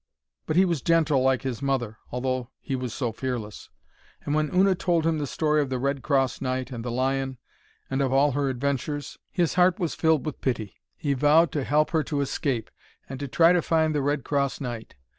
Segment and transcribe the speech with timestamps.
[0.47, 3.69] But he was gentle like his mother, although he was so fearless.
[4.25, 7.37] And when Una told him the story of the Red Cross Knight and the lion,
[7.87, 10.73] and of all her adventures, his heart was filled with pity.
[10.97, 12.71] He vowed to help her to escape,
[13.07, 14.95] and to try to find the Red Cross Knight.